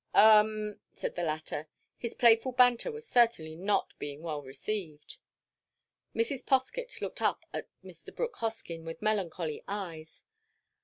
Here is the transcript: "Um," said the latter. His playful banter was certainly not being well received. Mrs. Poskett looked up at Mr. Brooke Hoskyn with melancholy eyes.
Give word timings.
"Um," 0.15 0.79
said 0.95 1.13
the 1.13 1.21
latter. 1.21 1.67
His 1.95 2.15
playful 2.15 2.53
banter 2.53 2.91
was 2.91 3.05
certainly 3.05 3.55
not 3.55 3.93
being 3.99 4.23
well 4.23 4.41
received. 4.41 5.17
Mrs. 6.15 6.43
Poskett 6.43 7.01
looked 7.01 7.21
up 7.21 7.45
at 7.53 7.67
Mr. 7.83 8.09
Brooke 8.15 8.37
Hoskyn 8.37 8.83
with 8.83 9.03
melancholy 9.03 9.63
eyes. 9.67 10.23